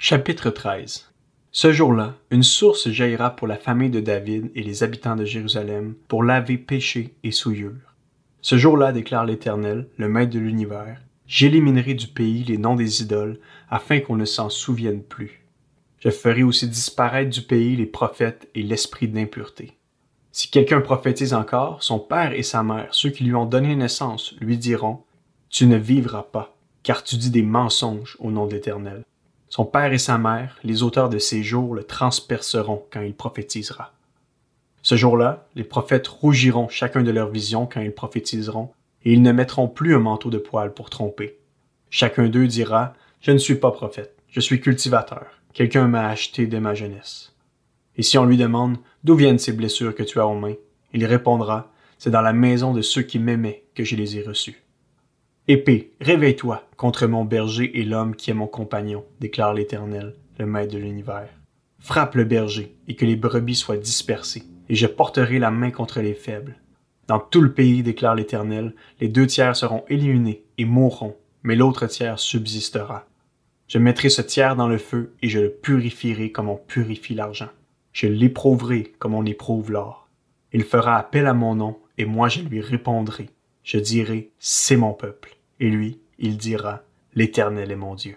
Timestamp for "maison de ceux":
52.32-53.02